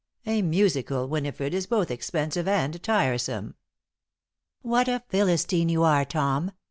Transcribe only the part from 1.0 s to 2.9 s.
Winifred, is both expensive and